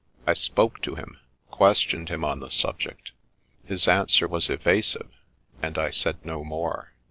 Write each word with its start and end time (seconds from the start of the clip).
I 0.25 0.33
spoke 0.33 0.81
to 0.81 0.95
him, 0.95 1.19
questioned 1.51 2.09
him 2.09 2.25
on 2.25 2.39
the 2.39 2.49
subject; 2.49 3.11
his 3.63 3.87
answer 3.87 4.27
was 4.27 4.49
evasive, 4.49 5.11
and 5.61 5.77
I 5.77 5.91
said 5.91 6.25
no 6.25 6.43
more. 6.43 6.93